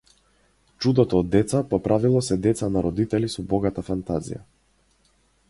[0.85, 4.43] Чудото од деца, по правило, се деца на родители со богата фантазија.